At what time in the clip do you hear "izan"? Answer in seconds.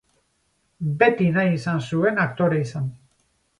1.59-1.85, 2.65-2.91